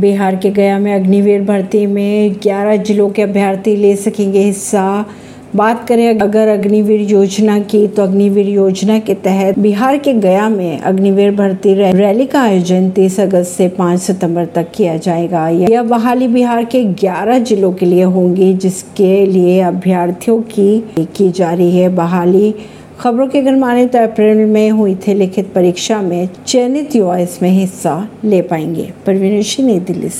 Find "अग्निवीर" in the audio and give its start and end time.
0.94-1.42, 6.48-7.00, 8.02-8.48, 10.78-11.30